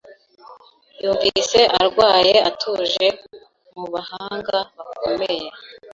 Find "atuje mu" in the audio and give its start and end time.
2.49-3.85